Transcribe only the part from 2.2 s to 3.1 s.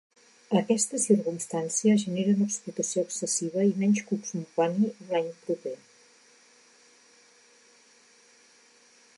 una explotació